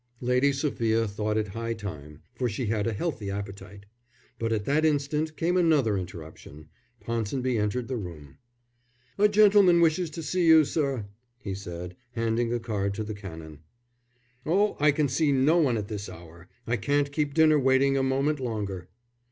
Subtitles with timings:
[0.21, 3.85] Lady Sophia thought it high time, for she had a healthy appetite.
[4.39, 6.69] But at that instant came another interruption.
[7.01, 8.39] Ponsonby entered the room.
[9.19, 11.05] "A gentleman wishes to see you, sir,"
[11.37, 13.59] he said, handing a card to the Canon.
[14.43, 16.49] "Oh, I can see no one at this hour.
[16.65, 18.89] I can't keep dinner waiting a moment longer."